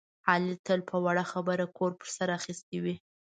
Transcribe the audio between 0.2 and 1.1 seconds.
علي تل په